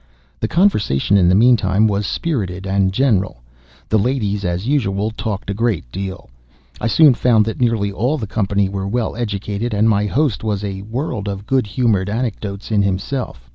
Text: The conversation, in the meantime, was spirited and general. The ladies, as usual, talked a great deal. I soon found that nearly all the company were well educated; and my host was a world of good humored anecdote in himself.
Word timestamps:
The 0.39 0.47
conversation, 0.47 1.15
in 1.15 1.29
the 1.29 1.35
meantime, 1.35 1.85
was 1.87 2.07
spirited 2.07 2.65
and 2.65 2.91
general. 2.91 3.43
The 3.87 3.99
ladies, 3.99 4.43
as 4.43 4.67
usual, 4.67 5.11
talked 5.11 5.51
a 5.51 5.53
great 5.53 5.91
deal. 5.91 6.27
I 6.79 6.87
soon 6.87 7.13
found 7.13 7.45
that 7.45 7.61
nearly 7.61 7.91
all 7.91 8.17
the 8.17 8.25
company 8.25 8.67
were 8.67 8.87
well 8.87 9.15
educated; 9.15 9.75
and 9.75 9.87
my 9.87 10.07
host 10.07 10.43
was 10.43 10.63
a 10.63 10.81
world 10.81 11.27
of 11.27 11.45
good 11.45 11.67
humored 11.67 12.09
anecdote 12.09 12.71
in 12.71 12.81
himself. 12.81 13.47